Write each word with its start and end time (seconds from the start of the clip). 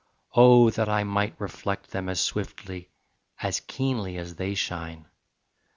Oh 0.33 0.71
that 0.71 0.89
I 0.89 1.03
might 1.03 1.35
reflect 1.39 1.91
them 1.91 2.09
As 2.09 2.19
swiftly, 2.19 2.89
as 3.43 3.59
keenly 3.59 4.17
as 4.17 4.33
they 4.33 4.55
shine. 4.55 5.05